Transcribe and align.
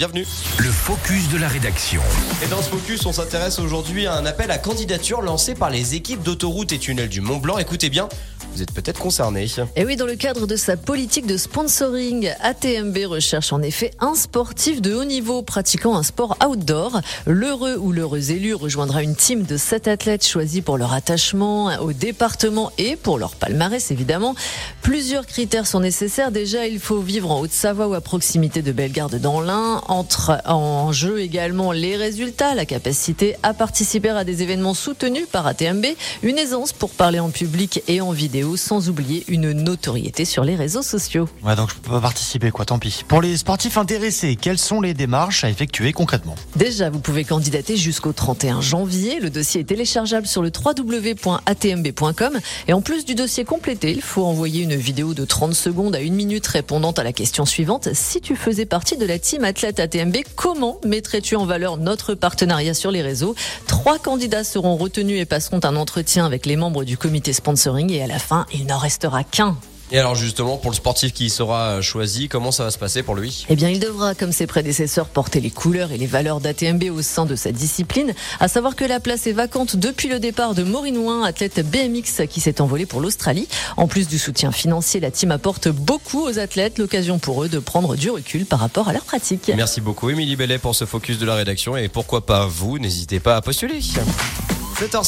Bienvenue. 0.00 0.24
Le 0.56 0.70
focus 0.70 1.28
de 1.28 1.36
la 1.36 1.46
rédaction. 1.46 2.00
Et 2.42 2.48
dans 2.48 2.62
ce 2.62 2.70
focus, 2.70 3.04
on 3.04 3.12
s'intéresse 3.12 3.58
aujourd'hui 3.58 4.06
à 4.06 4.14
un 4.14 4.24
appel 4.24 4.50
à 4.50 4.56
candidature 4.56 5.20
lancé 5.20 5.54
par 5.54 5.68
les 5.68 5.94
équipes 5.94 6.22
d'autoroute 6.22 6.72
et 6.72 6.78
tunnels 6.78 7.10
du 7.10 7.20
Mont 7.20 7.36
Blanc. 7.36 7.58
Écoutez 7.58 7.90
bien, 7.90 8.08
vous 8.54 8.62
êtes 8.62 8.72
peut-être 8.72 8.98
concerné. 8.98 9.46
Et 9.76 9.84
oui, 9.84 9.96
dans 9.96 10.06
le 10.06 10.16
cadre 10.16 10.46
de 10.46 10.56
sa 10.56 10.76
politique 10.76 11.26
de 11.26 11.36
sponsoring, 11.36 12.32
ATMB 12.40 12.96
recherche 13.06 13.52
en 13.52 13.62
effet 13.62 13.92
un 14.00 14.14
sportif 14.14 14.80
de 14.80 14.94
haut 14.94 15.04
niveau 15.04 15.42
pratiquant 15.42 15.96
un 15.96 16.02
sport 16.02 16.36
outdoor. 16.44 17.00
L'heureux 17.26 17.76
ou 17.76 17.92
l'heureuse 17.92 18.30
élu 18.30 18.54
rejoindra 18.54 19.02
une 19.02 19.14
team 19.14 19.42
de 19.42 19.56
sept 19.56 19.86
athlètes 19.86 20.26
choisis 20.26 20.62
pour 20.62 20.78
leur 20.78 20.94
attachement 20.94 21.66
au 21.80 21.92
département 21.92 22.72
et 22.78 22.96
pour 22.96 23.18
leur 23.18 23.36
palmarès 23.36 23.90
évidemment. 23.90 24.34
Plusieurs 24.82 25.26
critères 25.26 25.66
sont 25.66 25.80
nécessaires. 25.80 26.32
Déjà, 26.32 26.66
il 26.66 26.80
faut 26.80 27.00
vivre 27.00 27.30
en 27.30 27.40
Haute-Savoie 27.40 27.86
ou 27.86 27.94
à 27.94 28.00
proximité 28.00 28.62
de 28.62 28.72
Bellegarde 28.72 29.16
dans 29.16 29.40
l'Ain. 29.40 29.82
Entre 29.90 30.40
en 30.44 30.92
jeu 30.92 31.20
également 31.20 31.72
les 31.72 31.96
résultats, 31.96 32.54
la 32.54 32.64
capacité 32.64 33.34
à 33.42 33.52
participer 33.52 34.10
à 34.10 34.22
des 34.22 34.40
événements 34.44 34.72
soutenus 34.72 35.26
par 35.26 35.48
ATMB, 35.48 35.84
une 36.22 36.38
aisance 36.38 36.72
pour 36.72 36.90
parler 36.90 37.18
en 37.18 37.30
public 37.30 37.82
et 37.88 38.00
en 38.00 38.12
vidéo, 38.12 38.56
sans 38.56 38.88
oublier 38.88 39.24
une 39.26 39.50
notoriété 39.50 40.24
sur 40.24 40.44
les 40.44 40.54
réseaux 40.54 40.84
sociaux. 40.84 41.28
Ouais, 41.42 41.56
donc 41.56 41.70
je 41.70 41.74
peux 41.74 41.90
pas 41.90 42.00
participer, 42.00 42.52
quoi, 42.52 42.64
tant 42.66 42.78
pis. 42.78 43.02
Pour 43.08 43.20
les 43.20 43.36
sportifs 43.36 43.78
intéressés, 43.78 44.36
quelles 44.40 44.60
sont 44.60 44.80
les 44.80 44.94
démarches 44.94 45.42
à 45.42 45.50
effectuer 45.50 45.92
concrètement? 45.92 46.36
Déjà, 46.54 46.88
vous 46.88 47.00
pouvez 47.00 47.24
candidater 47.24 47.76
jusqu'au 47.76 48.12
31 48.12 48.60
janvier. 48.60 49.18
Le 49.18 49.28
dossier 49.28 49.62
est 49.62 49.64
téléchargeable 49.64 50.28
sur 50.28 50.42
le 50.42 50.52
www.atmb.com. 50.54 52.38
Et 52.68 52.72
en 52.72 52.80
plus 52.80 53.04
du 53.04 53.16
dossier 53.16 53.44
complété, 53.44 53.90
il 53.90 54.02
faut 54.02 54.24
envoyer 54.24 54.62
une 54.62 54.76
vidéo 54.76 55.14
de 55.14 55.24
30 55.24 55.52
secondes 55.52 55.96
à 55.96 56.00
une 56.00 56.14
minute 56.14 56.46
répondant 56.46 56.92
à 56.92 57.02
la 57.02 57.12
question 57.12 57.44
suivante. 57.44 57.88
Si 57.92 58.20
tu 58.20 58.36
faisais 58.36 58.66
partie 58.66 58.96
de 58.96 59.04
la 59.04 59.18
team 59.18 59.42
athlète 59.42 59.79
ATMB, 59.80 60.16
comment 60.36 60.78
mettrais-tu 60.84 61.36
en 61.36 61.46
valeur 61.46 61.76
notre 61.76 62.14
partenariat 62.14 62.74
sur 62.74 62.90
les 62.90 63.02
réseaux? 63.02 63.34
Trois 63.66 63.98
candidats 63.98 64.44
seront 64.44 64.76
retenus 64.76 65.20
et 65.20 65.24
passeront 65.24 65.60
un 65.64 65.76
entretien 65.76 66.26
avec 66.26 66.46
les 66.46 66.56
membres 66.56 66.84
du 66.84 66.96
comité 66.96 67.32
sponsoring 67.32 67.90
et 67.90 68.02
à 68.02 68.06
la 68.06 68.18
fin, 68.18 68.46
il 68.52 68.66
n'en 68.66 68.78
restera 68.78 69.24
qu'un. 69.24 69.56
Et 69.92 69.98
alors 69.98 70.14
justement, 70.14 70.56
pour 70.56 70.70
le 70.70 70.76
sportif 70.76 71.12
qui 71.12 71.30
sera 71.30 71.80
choisi, 71.80 72.28
comment 72.28 72.52
ça 72.52 72.64
va 72.64 72.70
se 72.70 72.78
passer 72.78 73.02
pour 73.02 73.16
lui? 73.16 73.44
Eh 73.48 73.56
bien, 73.56 73.68
il 73.68 73.80
devra, 73.80 74.14
comme 74.14 74.30
ses 74.30 74.46
prédécesseurs, 74.46 75.06
porter 75.06 75.40
les 75.40 75.50
couleurs 75.50 75.90
et 75.90 75.98
les 75.98 76.06
valeurs 76.06 76.40
d'ATMB 76.40 76.84
au 76.94 77.02
sein 77.02 77.26
de 77.26 77.34
sa 77.34 77.50
discipline. 77.50 78.14
À 78.38 78.46
savoir 78.46 78.76
que 78.76 78.84
la 78.84 79.00
place 79.00 79.26
est 79.26 79.32
vacante 79.32 79.76
depuis 79.76 80.08
le 80.08 80.20
départ 80.20 80.54
de 80.54 80.62
Maureen 80.62 81.00
athlète 81.24 81.60
BMX 81.68 82.26
qui 82.28 82.40
s'est 82.40 82.60
envolé 82.60 82.86
pour 82.86 83.00
l'Australie. 83.00 83.48
En 83.76 83.88
plus 83.88 84.06
du 84.06 84.18
soutien 84.18 84.52
financier, 84.52 85.00
la 85.00 85.10
team 85.10 85.30
apporte 85.30 85.68
beaucoup 85.68 86.22
aux 86.22 86.38
athlètes, 86.38 86.78
l'occasion 86.78 87.18
pour 87.18 87.42
eux 87.42 87.48
de 87.48 87.58
prendre 87.58 87.96
du 87.96 88.10
recul 88.10 88.46
par 88.46 88.60
rapport 88.60 88.88
à 88.88 88.92
leur 88.92 89.02
pratique. 89.02 89.50
Merci 89.56 89.80
beaucoup 89.80 90.10
Émilie 90.10 90.36
Bellet 90.36 90.58
pour 90.58 90.74
ce 90.74 90.84
focus 90.84 91.18
de 91.18 91.26
la 91.26 91.34
rédaction 91.34 91.76
et 91.76 91.88
pourquoi 91.88 92.26
pas 92.26 92.46
vous, 92.46 92.78
n'hésitez 92.78 93.18
pas 93.18 93.36
à 93.36 93.40
postuler. 93.40 93.80
7h 94.80 95.04